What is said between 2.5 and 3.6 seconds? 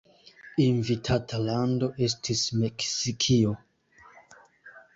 Meksikio.